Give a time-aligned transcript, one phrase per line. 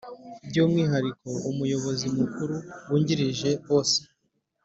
[0.49, 2.55] Byu umwihariko Umuyobozi Mukuru
[2.89, 4.01] wungirije bosi